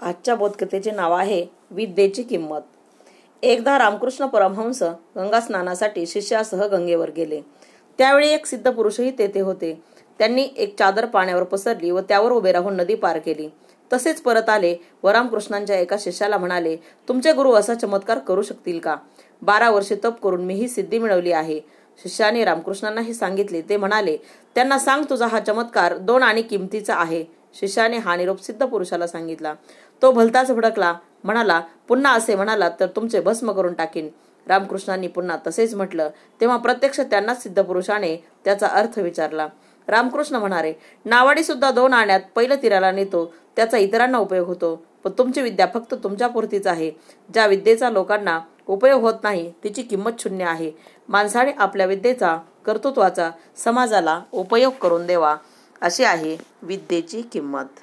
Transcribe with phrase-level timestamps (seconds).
[0.00, 2.60] आजच्या बोधकथेचे नाव आहे विद्येची किंमत.
[3.42, 4.82] एकदा रामकृष्ण परमहंस
[5.16, 7.40] गंगा स्नानासाठी शिष्यासह गंगेवर गेले.
[7.98, 9.82] त्यावेळी एक सिद्ध पुरुषही तेथे होते.
[10.18, 13.48] त्यांनी एक चादर पाण्यावर पसरली व त्यावर उभे राहून नदी पार केली.
[13.92, 16.76] तसेच परत आले व रामकृष्णांच्या एका शिष्याला म्हणाले
[17.08, 18.96] तुमचे गुरु असा चमत्कार करू शकतील का?
[19.42, 21.60] बारा वर्षे तप करून मी ही सिद्धी मिळवली आहे.
[22.02, 23.62] शिष्याने रामकृष्णांना हे सांगितले.
[23.62, 24.16] ते म्हणाले
[24.54, 27.24] त्यांना सांग तुझा हा चमत्कार दोन आणि किमतीचा आहे.
[27.54, 29.54] शिष्याने हा निरोप सिद्ध पुरुषाला सांगितला.
[30.02, 30.94] तो भलताच भडकला.
[31.24, 34.08] म्हणाला पुन्हा असे म्हणाला तर तुमचे भस्म करून टाकीन.
[34.46, 36.10] रामकृष्णांनी पुन्हा तसेच म्हटलं.
[36.40, 39.48] तेव्हा प्रत्यक्ष त्यांनाच सिद्ध पुरुषाने त्याचा अर्थ विचारला.
[39.88, 40.72] रामकृष्ण म्हणाले
[41.04, 43.34] नावाडी सुद्धा दोन आण्यात पहिलं तिराला नेतो.
[43.56, 44.86] त्याचा इतरांना उपयोग होतो.
[45.04, 46.90] पण तुमची विद्या फक्त तुमच्यापुरतीच आहे.
[47.34, 50.72] ज्या विद्येचा लोकांना उपयोग होत नाही तिची किंमत शून्य आहे.
[51.08, 55.36] माणसाने आपल्या विद्येचा कर्तृत्वाचा समाजाला उपयोग करून देवा.
[55.84, 57.80] अशी आहे विद्येची किंमत.